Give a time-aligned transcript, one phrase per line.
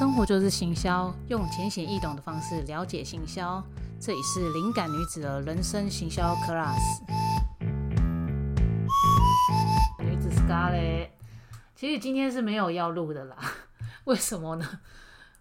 [0.00, 3.62] 生活就是行销，用浅显易懂的方式了解行销。
[4.00, 7.02] 这里是灵感女子的人生行销 class。
[9.98, 11.10] 女子 Scarlett，
[11.76, 13.36] 其实今天是没有要录的啦。
[14.04, 14.66] 为什么呢？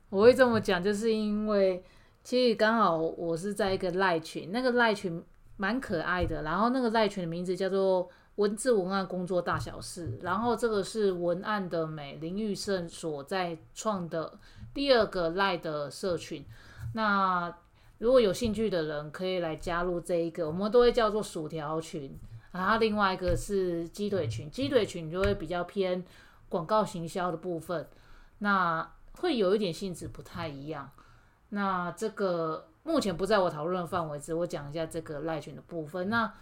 [0.10, 1.82] 我会这么讲，就是因为
[2.22, 5.24] 其实刚好我是在一个赖群，那个赖群
[5.56, 8.10] 蛮可爱的，然后那个赖群的名字叫做。
[8.40, 14.40] 文字文案工作大小事，然后这个是文案的美林玉胜所在创的
[14.74, 16.46] 第二个赖的社群。
[16.94, 17.54] 那
[17.98, 22.18] 如果有兴趣的人可以来加入这一个，我们都会叫做薯条群。
[22.52, 26.02] 然后另外一个是鸡腿群，鸡腿群就会比较偏
[26.48, 27.90] 广告行销的部分，
[28.38, 30.90] 那会有一点性质不太一样。
[31.50, 36.10] 那这个目前不在我讨论的范围，只我讲一下这个赖群的部分。
[36.10, 36.34] 那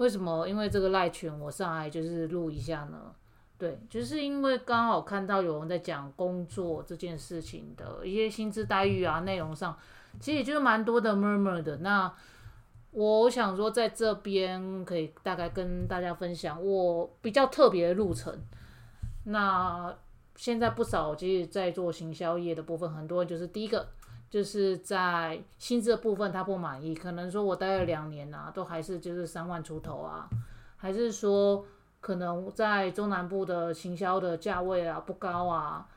[0.00, 0.48] 为什么？
[0.48, 3.14] 因为这个赖群我上来就是录一下呢？
[3.58, 9.76] 对，就是因为刚好看到有人在讲工作这件事情的一些薪资待遇啊，内容上
[10.18, 11.76] 其实就是蛮多的 murmur 的。
[11.76, 12.10] 那
[12.92, 18.34] 我想说，在这边可以大概跟大家分享我比较特别的路程。
[19.24, 19.94] 那
[20.34, 23.86] 现在不少其实在做行销业的部分，很多就是第一个。
[24.30, 30.28] 就是在薪资的部分，他不满意，可能说我待了两年啊，都还是就是三万出头啊，
[30.76, 31.66] 还是说
[32.00, 35.88] 可能在中南部的行销的价位啊不高啊，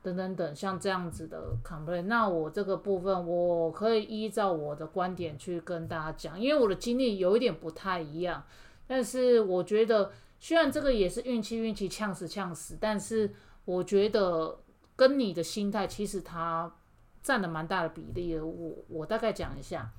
[0.00, 8.44] 等等等，像这样子的 complain，那我这个部分我可以依照我的观点去跟大家讲，因为我的经历有一点不太一样，
[8.86, 14.56] 但是我觉得虽然这个也是运气运气呛死呛死，但是我觉得
[14.94, 16.72] 跟你的心态其实它。
[17.26, 18.38] 占了蛮大的比例。
[18.38, 19.90] 我我大概讲一下，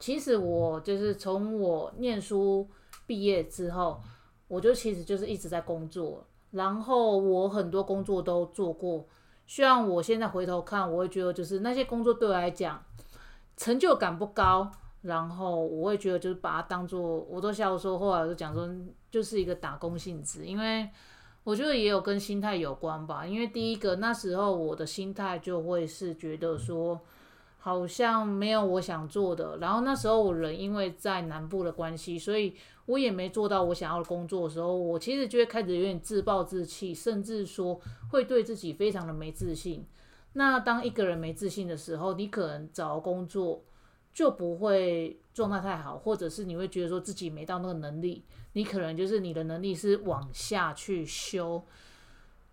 [0.00, 2.66] 其实我就是从我念书
[3.06, 4.00] 毕业之后，
[4.48, 9.06] 我就其实就是一直在工作，然后我很多工作都做过。
[9.46, 12.82] 虽然我现在回头看，我会觉得就是那些工作对我来讲
[13.58, 14.72] 成就感不高，
[15.02, 18.66] 然后我会觉得就是把它当做，我都笑说，后来就讲说
[19.10, 20.88] 就是一个打工性质，因为。
[21.44, 26.98] 我觉得也有跟心态有关吧，因为第一个那时候我的心态就会是觉得说，
[27.58, 32.54] 好像没有我想做的，然后那时候我人因为在南部的关系，所以
[32.86, 37.78] 我也没做到我想要的工作的时候，我其实就会开始有点自暴自弃，甚至说
[38.10, 39.86] 会对自己非常的没自信。
[40.32, 43.62] 那当一个人没自信的时候，你可能找工作。
[44.14, 48.22] 就不会状态太好，或者是你会觉得说自己没到那个能力，
[48.54, 51.62] 你可能就是你的能力是往下去修，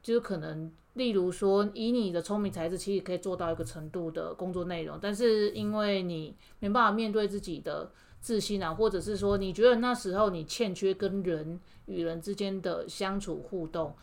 [0.04, 13.96] 就是可能例如说以你的聪明才智，其实可以做到一个程度的工作内容，但是因为你没办法面对自己的自信啊，或者是说你觉得那时候你欠缺跟人与人之间的相处互动。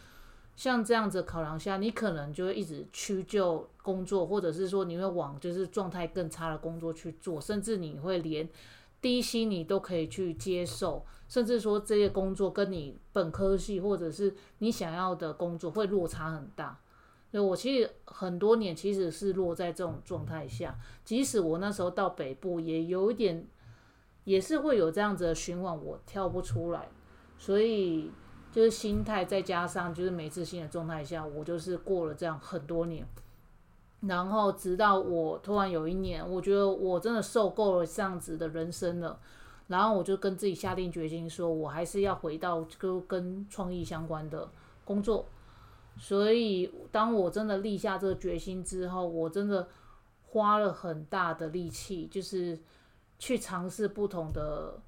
[0.56, 8.48] 像这样子考量下，你可能就会一直屈就工作，或者是说你会往就是状态更差的工作去做，甚至你会连
[9.00, 16.80] 低薪你都可以去接受，甚至说这些工作跟你本科系或者是你想要的工作会落差很大。
[17.30, 23.46] 所以我其实很多年其实是落在这种状态下，即使我那时候到北部也有一点，
[24.24, 26.88] 也是会有这样子的循环，我跳不出来，
[27.38, 28.10] 所以。
[28.50, 33.06] 就是心态，再加上就是没自信的状态下，我就是过了这样很多年，
[34.00, 39.18] 然后直到我突然有一年，我觉得我真的受够了这样子的人生了，
[39.66, 44.48] 然后我就跟自己下定决心，说我还是要回到跟跟创意相关的
[44.84, 45.26] 工作。
[45.96, 49.68] 所以当我真的立下这个决心之后，我真的
[50.28, 52.58] 花了很大的力气，就是
[53.18, 54.80] 去尝试不同的。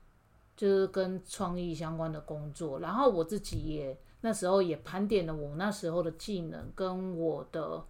[0.56, 7.82] 就是跟创意相关的工作，然后我自己也那时候也盘点了我那时候的技能跟我的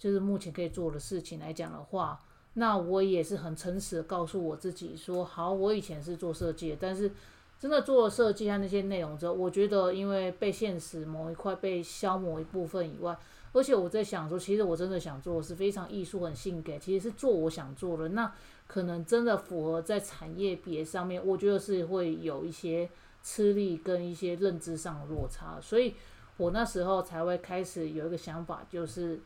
[0.00, 2.20] 就是目前可以做的事情来讲的话，
[2.54, 7.12] 那我也是很诚实的告诉我自己说，好，我以前是做设计的，但是
[7.58, 13.16] 真的做了设计和那些内容之后，我觉得因为被现实某一块被消磨一部分以外，
[13.52, 18.32] 而且我在想说，其实我真的想做的是非常艺术很性感，其实是做我想做的那。
[18.66, 22.88] 可能真的符合在产业别上面，我觉得是会有一些
[23.20, 25.92] 吃力跟一些认知上的落差，所以
[26.36, 29.20] 我那时候才会开始有一个想法，就是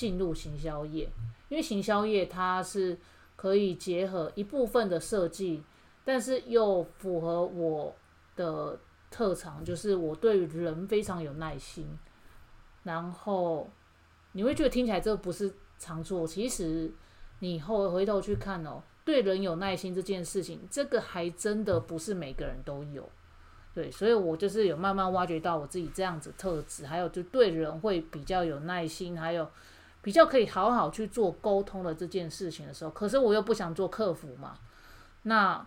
[0.00, 1.06] 进入行销业，
[1.50, 2.96] 因为行销业它是
[3.36, 5.62] 可以结合一部分的设计，
[6.06, 7.94] 但是又符合我
[8.34, 8.78] 的
[9.10, 11.86] 特长，就是我对人非常有耐心，
[12.84, 13.68] 然后
[14.32, 16.90] 你会觉得听起来这不是常做，其实。
[17.42, 23.08] 你后回头去看哦，对人有耐心这件事情，这个还真的不是每个人都有，
[23.72, 29.50] 对，所以我就是有慢慢挖掘到我自己这样子特质，还有就对人会比较有耐心，还有
[30.02, 34.54] 比较可以好好去做沟通的这件事情的时候，可是我又不想做客服嘛，
[35.22, 35.66] 那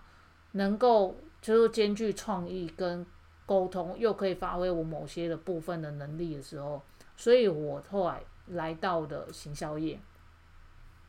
[0.54, 3.06] 能够就是兼具创意跟
[3.46, 6.82] 沟通，又可以发挥我某些的部分的能力的时候，
[7.16, 10.00] 所以我后来来到的行销业。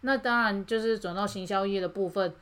[0.03, 2.35] 那当然就是转到行销业的部分，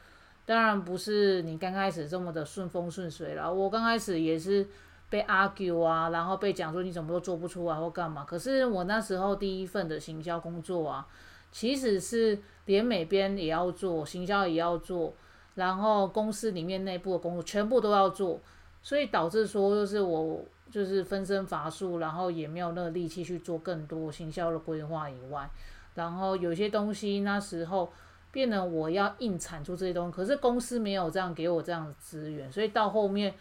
[0.44, 3.52] 当然不是你刚开始这么的顺风顺水了。
[3.52, 4.66] 我刚开始也是
[5.12, 8.24] 被 argue 啊，然后被讲说你怎么都做不出来或干嘛。
[8.24, 11.06] 可是我那时候第一份的行销工作啊，
[11.50, 15.12] 其实是连美编也要做，行销也要做，
[15.56, 18.40] 然后公司里面内部的工作全部都要做，
[18.82, 25.46] 所以导致说就是我就是分身乏术，然后也没有那个力气去做更多行销的规划以外。
[25.94, 27.92] 然后有些东西那时候
[28.30, 33.34] 变得我要硬产出这些东西，可是公司没有这样给我这样的资源，所以到后面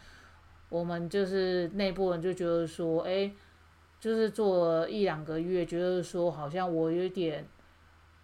[0.72, 3.32] 我们就是内部人就觉得说，哎，
[4.00, 7.46] 就是做一两个月，觉得说好像我有点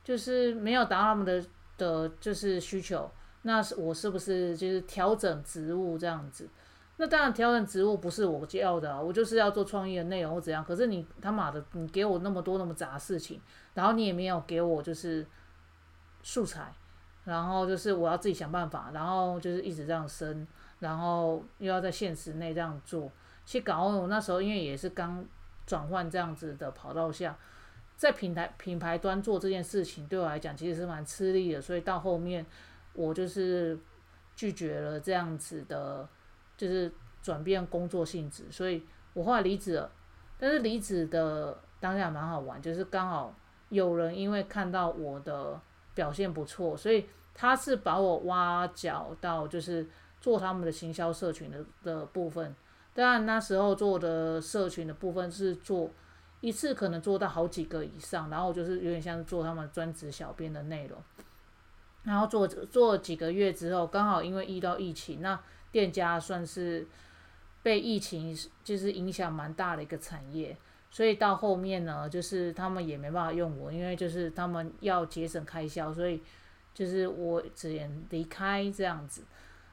[0.01, 1.45] 就是没有达到他们的
[1.77, 3.11] 的就是需求，
[3.41, 6.49] 那是我是不是就是调整职务这样子？
[6.99, 10.65] 那当然，调整职务不是我要的，我就是要做创意的内容或怎样。
[10.65, 13.39] 可是你他妈的，你给我那么多那么杂事情，
[13.75, 15.23] 然后你也没有给我就是
[16.23, 16.73] 素材，
[17.25, 20.47] 然后就是我要自己想办法，然后就是一直这样升，
[20.79, 23.11] 然后又要在现实内这样做。
[23.45, 25.25] 其实搞我那时候因为也是刚
[25.65, 27.37] 转换这样子的跑道下，
[27.95, 32.45] 在品牌品牌端做这件事情对我来讲其实是蛮吃力的，所以到后面
[32.93, 33.77] 我就是
[34.35, 36.07] 拒绝了这样子的。
[36.57, 36.91] 就是
[37.21, 38.83] 转变工作性质，所以
[39.13, 39.91] 我后来离职了。
[40.39, 43.31] 但是离职的当下蛮好玩，就是刚好
[43.69, 45.61] 有人因为看到我的
[45.93, 49.87] 表现不错，所以他是把我挖角到就是
[50.19, 52.55] 做他们的行销社群的的部分。
[52.93, 55.91] 当然那时候做的社群的部分是做
[56.41, 60.97] 一次可能做到好几个以上，然后就是有点像做他们专职小编的内容。
[62.03, 65.39] 然后做做几个月之后，刚好因为遇到疫情，那
[65.71, 66.87] 店家算是
[67.61, 70.55] 被疫情就是影响蛮大的一个产业，
[70.89, 76.21] 所以到后面呢，就是他们也没办法用我，因为就是他们要节省开销，所以
[76.73, 79.21] 就是我只能离开这样子。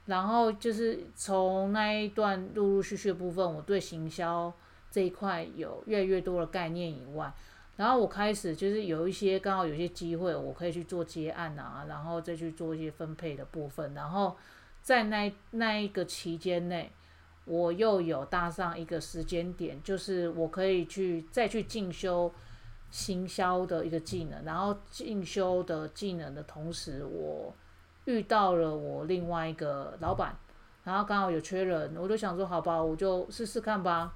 [0.06, 4.52] 然后就是从那一段陆陆续续的部分，我对行销
[4.90, 7.32] 这一块有越来越多的概念以外，
[7.76, 14.36] 然后我开始就是有一些刚好有些机会，我可以去做接案啊，然后再去做一些分配的部分，然后。
[14.84, 16.92] 在那那一个期间内，
[17.46, 22.30] 我又有搭上一个时间点，就是我可以去再去进修
[22.90, 27.50] 行销的一个技能，然后进修的技能的同时，我
[28.06, 30.36] 遇到了我另外一个老板，
[30.84, 34.14] 然后刚好有缺人，我就想说好吧，我就试试看吧，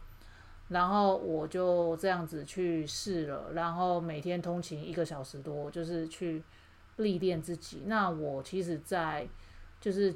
[0.68, 6.42] 然后我就这样子去试了，然后每天通勤一个小时多，就是去
[6.96, 7.82] 历练自己。
[7.86, 9.26] 那我其实，在
[9.80, 10.14] 就是。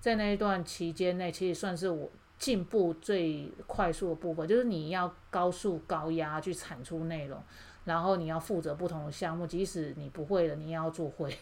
[0.00, 7.42] 在那一段期间内，其实算是我进步最快速的部分，就是你要高速高压去产出内容，
[7.86, 11.34] 然后你要负责不同的项目，即使你不会了，你也要做会，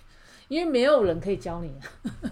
[0.52, 1.74] 因为没有人可以教你。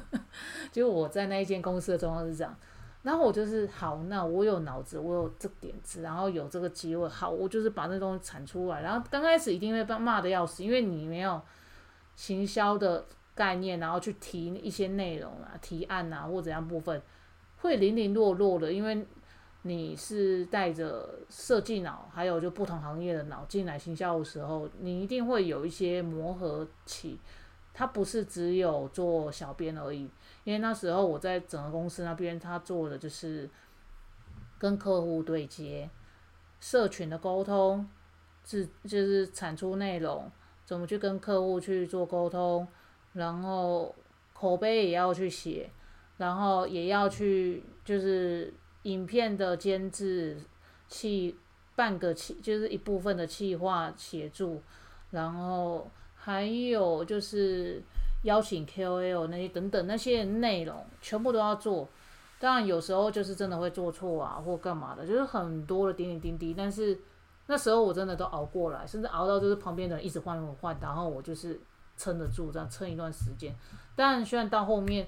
[0.70, 2.54] 就我在那一间公司的状况是这样，
[3.02, 8.82] 然后我就是好，那我有脑子，我有这点子，然后有这个机会，好，我就是把那东西产出来。
[8.82, 11.40] 然后刚开始一定会被骂的要死，因为你没有
[12.14, 13.04] 行销的。
[13.32, 17.00] 概念，然后去提一些内容啊、提案啊或怎样部分，
[17.58, 19.06] 会零零落落的，因为
[19.62, 27.18] 你是带着设计脑，还有就不同行业的脑进来行销的时候，你一定会有一些磨合期。
[27.72, 30.10] 他不是只有做小编而已，
[30.44, 33.48] 因为那时候我在整个公司那边，他做的就是
[34.58, 35.88] 跟客户对接、
[36.60, 37.88] 社群的沟通，
[38.44, 40.30] 是就是产出内容，
[40.64, 42.66] 怎么去跟客户去做沟通。
[43.12, 43.92] 然后
[44.32, 45.68] 口碑也要去写，
[46.16, 50.40] 然后也要去就是影片的监制，
[50.86, 51.36] 企
[51.74, 54.62] 半个企就是一部分的企划协助，
[55.10, 57.82] 然后还有就是
[58.22, 61.88] 邀请 KOL 那些等等那些内容全部都要做。
[62.38, 66.54] 当然有时候就是真的会做错啊或干嘛的，就是很多的点点滴滴。
[66.56, 66.98] 但是
[67.46, 71.58] 那时候我真的都熬过来，甚至熬到就是旁边的人一直换我换，然后我就是。
[71.96, 73.54] 撑得住，这样撑一段时间。
[73.94, 75.06] 但虽然到后面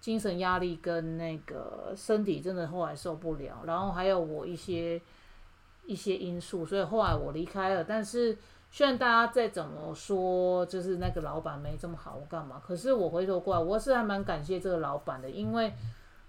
[0.00, 4.98] 精神压力跟那个身体真的后来受不了，然后还有我一些
[5.84, 7.84] 一些因素，所以后来我离开了。
[7.84, 8.34] 但是
[8.74, 12.60] 虽然大家再怎么说，就是那个老板没这么好，我干嘛？
[12.66, 15.72] 可是我回头过来，我是还蛮感谢这个老板的，因为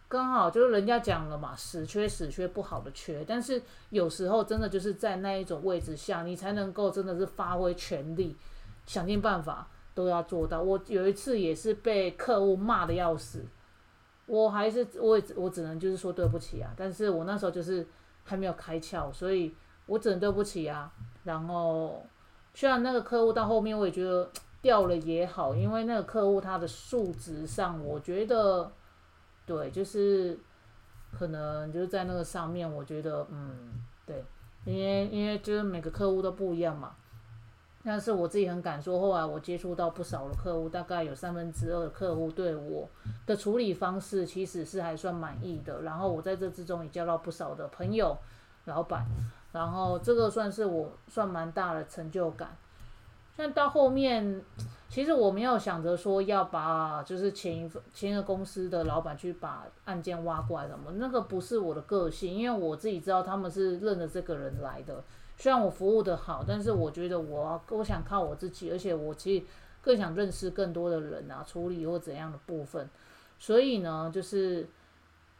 [0.07, 3.25] 刚好就是人家讲了嘛，死缺死缺不好的缺。
[3.27, 3.59] 但是
[3.89, 8.35] 有时候真的就是在那一种位置下，你才能够真的是发挥全力。
[8.85, 10.61] 想尽办法都要做到。
[10.61, 13.43] 我有一次也是被客户骂的要死，
[14.27, 16.71] 我还是我也我只能就是说对不起啊。
[16.77, 17.87] 但是我那时候就是
[18.23, 19.55] 还没有开窍，所以
[19.87, 20.93] 我只能对不起啊。
[21.23, 22.05] 然后
[22.55, 24.27] 虽然那个客户到后面我也觉得
[24.63, 28.71] 掉了也好，因为那个客户他的数值上，我觉得
[29.45, 30.39] 对，就是
[31.11, 34.25] 可能就是在那个上面，我觉得嗯对。
[34.65, 36.95] 因为因为就是每个客户都不一样嘛，
[37.83, 42.89] 但是我自己很敢说，后来我接触到不少的客户，大概有三分之二的客户对我
[43.27, 45.83] 的处理方式其实是还算满意的。
[45.83, 48.17] 然后我在这之中也交到不少的朋友、
[48.63, 49.05] 老板，
[49.55, 52.55] 然后这个算是我算蛮大的成就感。
[53.37, 54.41] 但到后面，
[54.89, 65.01] 其实我没有想着说要把就是前一份前一个公司的老板去把案件挖过来什么，那个不是我的个性，因为我自己知道他们是认着这个人来的。
[65.37, 69.45] 虽然我服务的好，但是我觉得我我想靠我自己，而且我其实
[69.81, 72.89] 更想认识更多的人啊，处理或怎样的部分。
[73.39, 74.67] 所以呢，就是。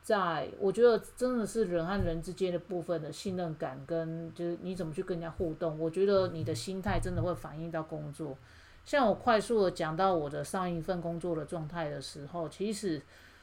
[0.06, 8.38] 在，我觉得真的是人和人之间的部分的信任感，跟就是你怎么去跟人家互动，我觉得你的心态真的会反映到工作。
[8.86, 13.02] 像我快速的讲到我的上一份工作的状态的时候，其实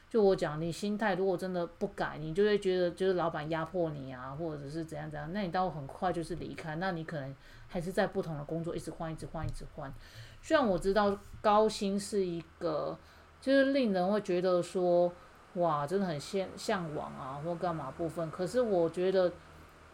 [0.09, 7.35] 就我讲，你心态如果真的不改，你就会觉得就是老板压迫你啊，或者是怎样怎样，那你到很快就是离开，那你可能
[7.66, 9.92] 还是在不同的工作一直换，一直换，一直换。
[10.40, 12.97] 虽然我知道高薪是一个，
[13.40, 15.12] 就是令人会觉得说。
[15.54, 18.30] 哇，真的很向向往啊，或干嘛部分？
[18.30, 19.30] 可是我觉得，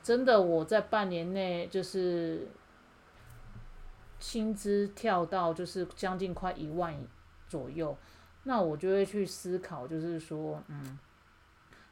[0.03, 2.47] 真的我在半年内就是
[4.21, 6.95] 薪资跳到就是将近快一万
[7.49, 7.97] 左右，
[8.45, 10.99] 那我就会去思考，就是说，嗯，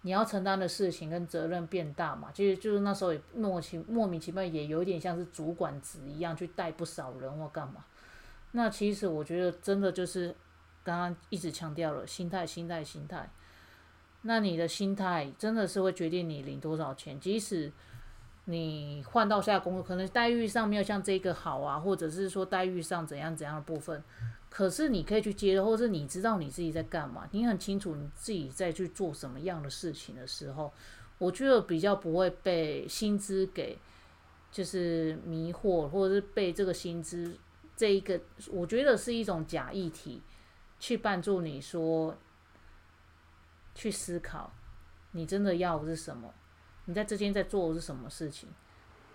[0.02, 2.30] 你要承担的事情跟责任变大嘛？
[2.32, 7.84] 其实就是那时候也莫其莫名其妙，也有点像是主管职一样，去带不少人或干嘛。
[8.52, 10.34] 那其实我觉得，真的就是
[10.84, 13.28] 刚刚一直强调了心态，心态，心态。
[14.26, 17.18] 那你的心态真的是会决定你领多少钱。
[17.20, 17.70] 即使
[18.46, 24.02] 你换到下工作，可能待遇上没有像这个好啊，或者是说待遇上怎样怎样的部分，
[24.50, 30.72] 可是你可以去接，或者是你知道你自己在干嘛，你很清楚你自己在去做什么样的事情的时候，
[31.18, 33.78] 我觉得比较不会被薪资给
[34.50, 37.36] 就是迷惑，或者是被这个薪资
[37.76, 40.20] 这一个，我觉得是一种假议题
[40.80, 42.16] 去帮助你说。
[43.76, 44.50] 去思考，
[45.12, 46.34] 你真的要的是什么？
[46.86, 48.48] 你在之间在做的是什么事情？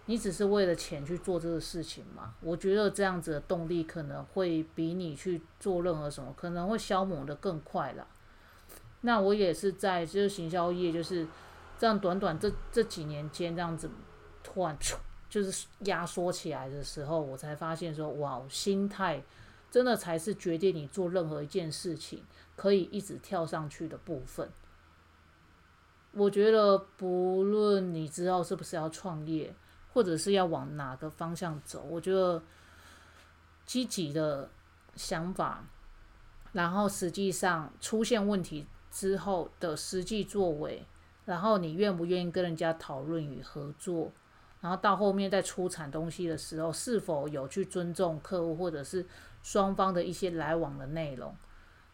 [0.06, 2.36] 你只是为了钱去做这个事情吗？
[2.42, 8.08] 我觉得这样子的动力可能会比你去做任何什么，可能会消磨的更快了。
[9.02, 11.26] 那我也是在就是行销业，就是
[11.78, 13.90] 这样短短这这几年间这样子
[14.44, 14.78] 突然
[15.30, 19.24] 就是压缩起来的时候，我才发现说，哇，心态
[19.72, 22.24] 真的才是决定你做任何一件事情。
[22.58, 24.48] 可以一直跳上去的部分，
[26.12, 29.56] 我觉得不论你之后是不是要创业，
[29.92, 32.44] 或者是要往哪个方向走，我觉得
[33.66, 34.48] 积极的
[34.96, 35.66] 想法，
[36.52, 40.86] 然后实际上出现问题之后的实际作为，
[41.26, 44.12] 然后你愿不愿意跟人家讨论与合作，
[44.60, 49.04] 然后到后面在出产东西的时候，是否有去尊重客户或者是
[49.44, 51.36] 双方的一些来往的内容。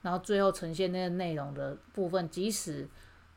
[0.02, 2.88] 然后最后呈现那个内容的部分，即使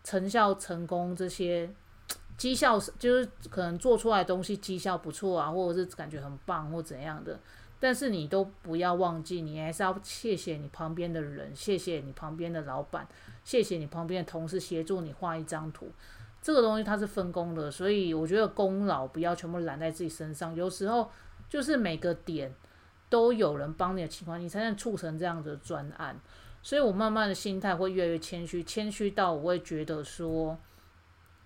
[0.05, 1.69] 成效成功，这些
[2.37, 7.39] 绩效就是可能做出来东西绩效不错啊，或者是感觉很棒或怎样的，
[7.81, 13.07] 但是你都不要忘记，你还是要谢谢你旁边的人，谢谢你旁边的老板，
[13.43, 15.91] 谢谢你旁边的同事协助你画一张图，
[16.41, 21.11] 这个东西它是分工的，所以我觉得功劳不要全部揽在自己身上，有时候
[21.49, 22.55] 就是每个点
[23.11, 26.19] 都有人帮你的情况，你才能促成这样的专案。
[26.63, 30.57] 所以我慢慢的心态会越来越谦虚，谦虚到我会觉得说，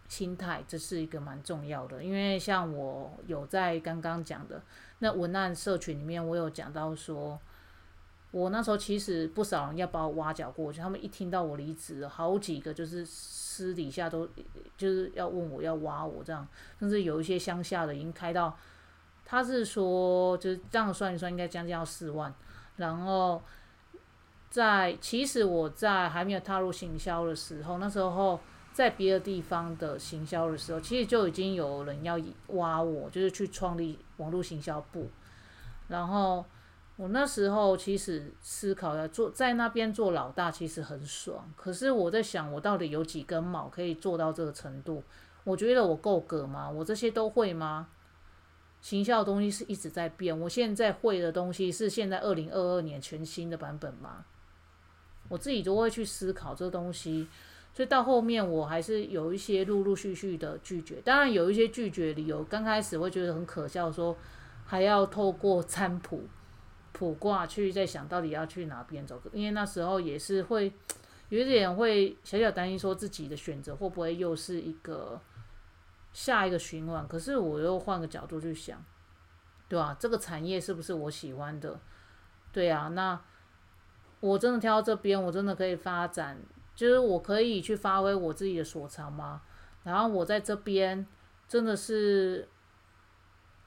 [0.08, 2.02] 心态这是一个蛮重要的。
[2.04, 4.60] 因为像我有在刚刚讲的
[4.98, 7.38] 那文案社群里面，我有讲到说，
[8.32, 14.28] 我那时候其实不少人要把我挖角过去，他们一听到我离职，好几个就是私底下都
[14.76, 16.46] 就是要问我要挖我这样，
[16.80, 18.58] 甚至有一些乡下的已经开到，
[19.24, 22.32] 他是说就是这样算一算应该将近要四万，
[22.76, 23.42] 然后。
[24.50, 28.38] 在其实我在还没有踏入行销的时候，那时候
[28.72, 32.16] 在别的地方的行销的时候，其实就已经有人要
[32.50, 35.08] 挖我，就是去创立网络行销部。
[35.88, 36.44] 然后
[36.94, 41.52] 我那时候其实思考要做在那边做老大，其实很爽。
[41.56, 45.02] 可是我在想，我到底有几根毛可以做到这个程度？
[45.42, 46.70] 我觉得我够格吗？
[46.70, 47.88] 我这些都会吗？
[48.84, 50.38] 行销的东西是一直在变。
[50.38, 54.26] 我现在会的东西是现在二零二二年全新的版本吗？
[55.30, 57.26] 我自己都会去思考这东西，
[57.72, 60.96] 所以到后面我还是有一些陆陆续续的拒绝。
[61.02, 64.14] 当然有一些拒绝理由，刚开始会觉得很可笑，说
[64.66, 66.22] 还要透过占卜、
[66.92, 70.70] 卜卦去在想到底要去哪边走，因为那时候也是会
[71.30, 75.18] 有一点会小小担心，说自己的选择会不会又是一个
[76.14, 77.06] 下一个循环。
[77.06, 78.82] 可是我又换个角度去想，
[79.68, 79.94] 对吧？
[80.00, 81.78] 这个产业是不是我喜欢的？
[82.50, 83.20] 对啊，那。
[84.20, 86.40] 我真的挑到这边，我真的可以发展，
[86.74, 89.42] 就是我可以去发挥我自己的所长吗？
[89.82, 91.06] 然后我在这边
[91.46, 92.48] 真的是，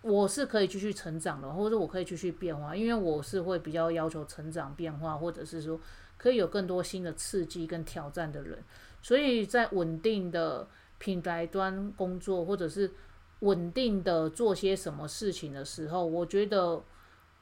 [0.02, 5.80] 我是可以继续成长的，或者我可以继续变化，因为我是会比较要求成长变化，或者是说
[6.18, 8.58] 可以有更多新的刺激跟挑战的人。
[9.00, 12.92] 所以在稳定的品牌端工作，或者是
[13.40, 16.84] 稳定的做些什么事情的时候，我觉得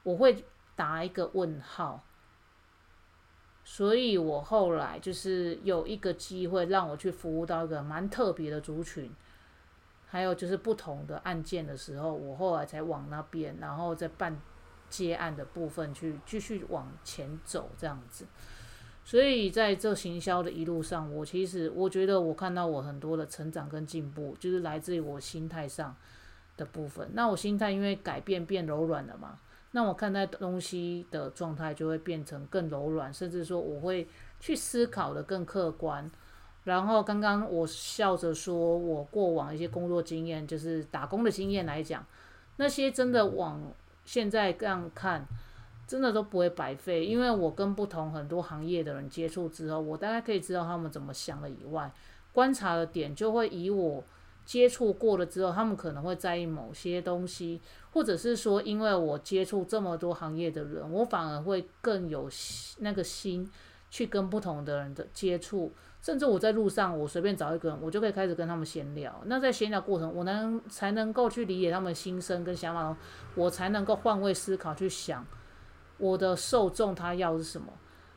[0.02, 0.44] 我会
[0.74, 2.04] 打一个问号。
[3.64, 9.10] 所以我后来就是有一个机会让我去服务到一个蛮特别的族群，
[10.06, 14.40] 还有就是不同的案件的时候，我后来才往那边，然后再办
[14.88, 18.24] 接案的部分去继续往前走这样子。
[19.06, 25.94] 所以在这行销的一路上，我其实我觉得我看到我很多的成长跟进步，就是来自于我心态上
[26.56, 27.08] 的部分。
[27.12, 29.38] 那我心态因为改变变柔软了嘛。
[29.70, 34.08] 那我看待东西的状态就会变成更柔软，甚至说我会
[34.40, 36.10] 去思考的更客观。
[36.64, 42.04] 然后刚刚我笑着说，我过往一些工作经验，就是打工的经验来讲，
[42.56, 43.62] 那些真的往
[44.04, 45.24] 现在这样看，
[45.86, 47.04] 真的都不会白费。
[47.04, 51.92] 因为我跟不同很多行业的人接触之后，我大概可以知道他们怎么想的以外，
[52.32, 54.04] 观察的点就会以我。
[54.44, 62.30] 接触过了之后，他们可能会在意某些东西，或者是说，因为我接触这么多行业的人，我反而会更有
[62.78, 63.50] 那个心
[63.90, 65.72] 去跟不同的人的接触。
[66.00, 69.20] 甚至我在路上，我随便找一个人，我就可以开始跟他们闲聊。
[69.24, 72.96] 那在闲聊过程，我能才能够去理解他们心声跟想法，
[73.34, 75.26] 我才能够换位思考去想
[75.98, 77.72] 我的受众他要的是什么。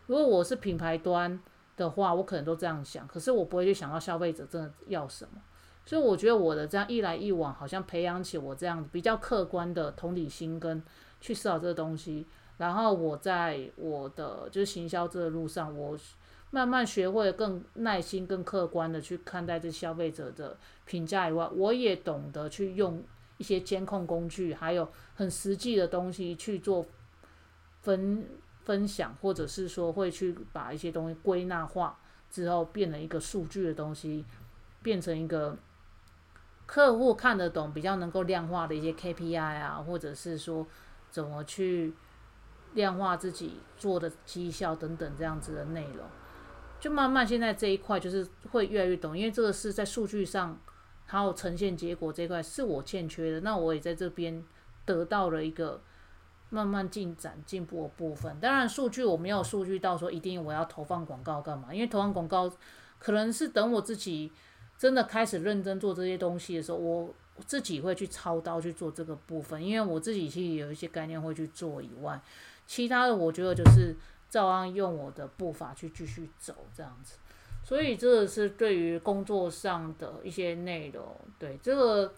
[0.07, 1.39] 如果我是品牌端
[1.77, 5.41] 的话，我可能都这样想，可是我不会去想到消费者真的要什么。
[5.85, 10.83] 所以我觉得我的这样一来一往，好像培养起我这样比较客观的同理心跟
[11.19, 12.27] 去思考这个东西。
[12.57, 15.97] 然后我在我的就是行销这个路上，我
[16.51, 23.01] 慢慢学会更耐心、更客观的去看待这消费者的评价以外，我也懂得去用
[23.37, 26.85] 一些监控工具，还有很实际的东西去做
[27.81, 28.27] 分
[28.63, 34.25] 分享，或者是说会去把一些东西归纳化之后，变成一个数据的东西，
[34.81, 35.57] 变成一个。
[36.65, 40.67] 客户看得懂，比较能够量化的一些 KPI 啊，或者是说
[41.09, 41.95] 怎么去
[42.75, 46.05] 量化自己做的绩效等等这样子的内容，
[46.79, 50.59] 就慢慢现在这一块就是会越来越懂，因为这个是在数据上
[51.07, 54.45] 还有呈现结果这一块是我欠缺的，那我也在这边
[54.85, 55.81] 得到了一个
[56.49, 58.39] 慢慢进展进步的部分。
[58.39, 62.51] 当然，数据我没有数据到说一定我要投放广告干嘛，因为投放广告
[62.97, 64.31] 可能是等我自己。
[64.77, 67.13] 真的开始认真做这些东西的时候，我
[67.45, 72.17] 自己会去操刀去做这个部分，因为我自己其实有一些概念会去做以外，
[72.65, 73.93] 其他的我觉得就是
[74.29, 77.15] 照样用我的步伐去继续走这样子。
[77.61, 82.13] 所以这个是对于工作上的一些内容，对这个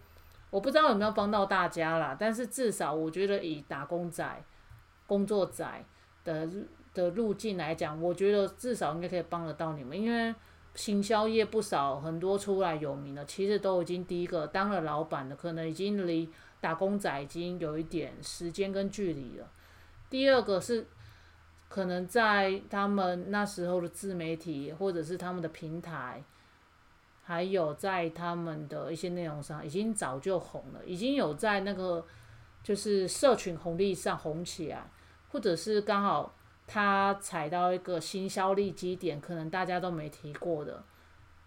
[0.52, 4.44] 我不知道有没有帮到大家啦，但是至少我觉得以打工仔、
[5.08, 5.84] 工作仔
[6.24, 6.48] 的
[6.94, 10.36] 的路径来讲，我觉得至少应该可以帮得到你们，因为。
[10.74, 16.30] 行销业不少，很多出来有名的，其实都已经第一个当了老板的，可能已经离
[16.62, 19.52] 打工仔已经有一点时间跟距离了。
[20.10, 20.88] 第二个是，
[21.68, 26.24] 可能在他们那时候的自媒体或者是他们的平台，
[27.32, 32.06] 还有在他们的一些内容上，已经早就红了，已经有在那个
[32.62, 34.90] 就是社群红利上红起来，
[35.30, 36.36] 或者是刚好。
[36.68, 40.82] 他踩到一个新销力基点，可能大家都没提过的，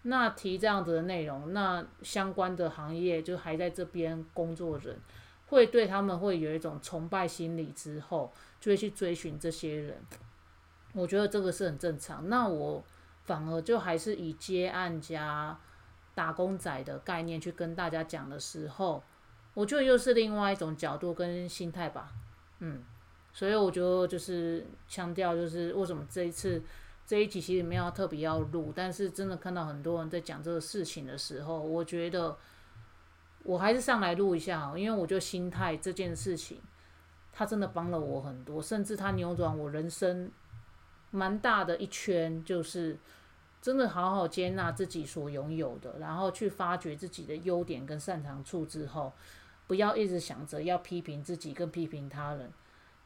[0.03, 4.99] 那提这样子的内容，那相关的行业就还在这边工作人，
[5.47, 9.99] 会对他们会有一种崇拜心理，之后就会去追寻这些人。
[10.93, 12.29] 我觉得这个是很正常。
[12.29, 12.83] 那我
[13.23, 15.57] 反而就还是以接案加
[16.15, 19.03] 打工仔的概念去跟大家讲的时候，
[19.53, 22.11] 我觉得又是另外一种角度跟心态吧，
[22.59, 22.83] 嗯。
[23.33, 26.63] 所以我觉得就是强调，就是为什么这一次
[27.05, 32.37] 这一集其实没有特别要录，但是真的看到很多人在讲这个事情的时候，我觉得
[33.43, 36.61] 我还是上来录一下，因为我觉得心态这件事情，
[37.33, 40.31] 它真的帮了我很多，甚至它扭转我人生
[41.11, 42.97] 蛮大的一圈，就是
[43.65, 49.11] 真的好好接纳自己所拥有的，然后去发掘自己的优点跟擅长处之后，
[49.65, 52.53] 不要一直想着要批评自己跟批评他人，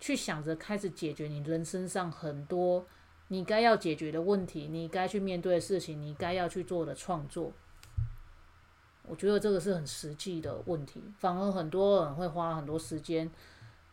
[0.01, 2.85] 去想着开始解决你人生上很多
[3.29, 7.53] 你该要解决的问题，你该去面对的事情，你该要去做的创作。
[9.07, 13.31] 我觉得这个是很实际的问题，反而很多人会花很多时间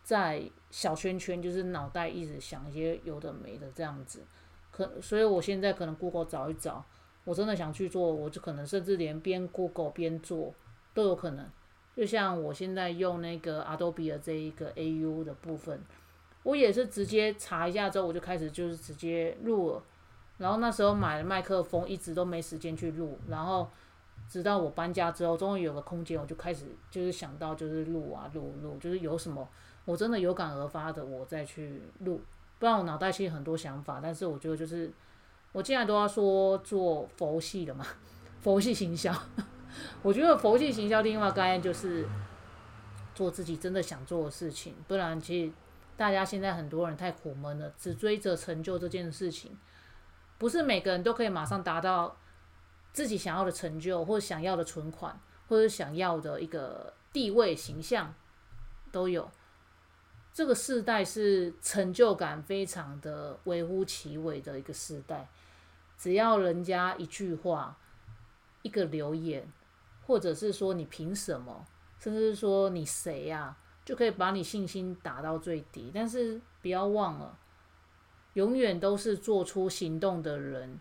[0.02, 4.24] 在小圈圈，就是脑袋一直想一些有的没的这样子。
[4.77, 6.85] 可，所以我现在可能 Google 找一找，
[7.25, 10.53] 我真的想去做，我就可能甚至连边 Google 边做
[10.93, 11.49] 都有可能。
[11.97, 15.81] 就像我现在用那个 Adobe 的这一个 AU 的部分，
[16.43, 19.83] 我也是直接查一下之后，我就开始就是直接录了。
[20.39, 23.69] 然后那时候买了麦克风，一直都没时间去录，然后。
[24.29, 29.49] 直到我搬家之后，终于有个空间，我就开始就是想到就是录啊录录，就是有什么
[29.85, 32.21] 我真的有感而发的，我再去录。
[32.59, 34.92] 不然我脑袋其实很多想法，但是我觉得就是
[35.53, 37.87] 我既然都要说做佛系的嘛，
[38.40, 39.12] 佛系行销，
[40.03, 42.07] 我觉得佛系行销另外概念就是
[43.14, 44.75] 做自己真的想做的事情。
[44.88, 45.53] 不然其实
[45.97, 49.57] 大家现在很多人太苦闷了，只追着成就这件事情，
[50.38, 52.16] 不是每个人都可以马上达到。
[52.92, 58.14] 自己想要的成就，或者想要的存款，或者想要的一个地位形象，
[58.90, 59.31] 都有。
[60.37, 65.27] 这个时代是成就感非常的微乎其微的一个时代。
[65.96, 67.75] 只要人家一句话、
[68.61, 69.51] 一个留言，
[70.07, 71.64] 或者是说你凭什么，
[71.99, 75.90] 甚至是说你谁呀，就可以把你信心打到最低。
[75.94, 77.38] 但是不要忘了，
[78.35, 80.79] 永远都是做出行动的人。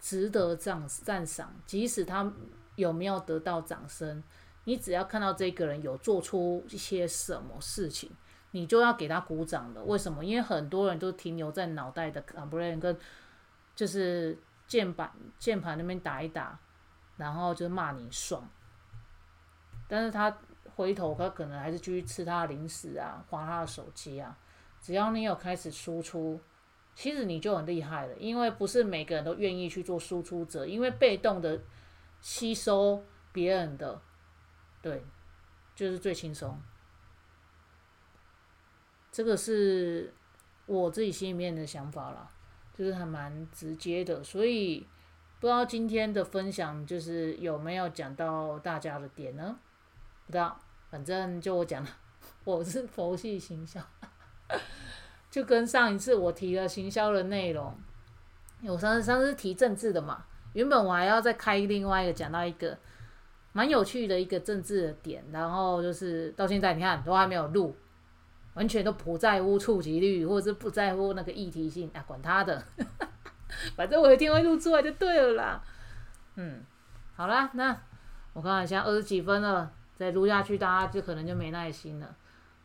[0.00, 2.32] 值得赞赞赏，即使他
[2.76, 4.22] 有没有得到掌声，
[4.64, 8.10] 你只要看到这个人有做出一些什么事情，
[8.50, 9.82] 你就要给他鼓掌了。
[9.84, 10.24] 为什么？
[10.24, 12.98] 因为很多人都停留在脑袋的 complain 跟
[13.74, 16.58] 就是键盘键盘那边打一打，
[17.16, 18.48] 然后就骂你爽。
[19.86, 20.36] 但是他
[20.74, 24.36] 回头他可能还是继续吃他的零食啊，划他的手机啊。
[24.80, 26.40] 只要你有开始输出。
[26.94, 31.62] 其实你就很厉害了，因为不是每个人都愿意去做输出者，因为被动的
[32.20, 34.02] 吸收别人的，
[34.82, 35.04] 对，
[35.76, 36.60] 就是最轻松。
[39.18, 40.14] 这个是
[40.66, 42.30] 我自己心里面的想法啦，
[42.72, 44.86] 就是还蛮直接的，所以
[45.40, 49.58] 不知道今天的分享就是有没有讲到大家的点呢？
[50.26, 50.56] 不知道，
[50.88, 51.90] 反正就我讲了，
[52.44, 53.80] 我是佛系行销。
[55.28, 57.76] 就跟上一次我提了行销的内容，
[58.68, 62.78] 我上次上次提政治的嘛，原本我还要再开另外一个讲到一个
[63.52, 67.74] 蛮有趣的一个政治的点，然后就是到现在你看都还没有录，
[68.58, 72.60] 完全都不在乎触及率或者是不在乎那个议题性啊，管他的，
[73.76, 75.62] 反正我一定会录出来就对了啦。
[76.34, 76.64] 嗯，
[77.14, 77.80] 好啦，那
[78.32, 82.16] 我看一下二十几分了，再录下去大家就可能就没耐心了。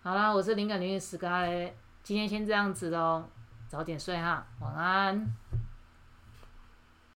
[0.01, 1.71] 好啦，我是灵感女 Sky。
[2.01, 3.25] 今天先这样子喽，
[3.67, 5.31] 早点睡哈，晚安。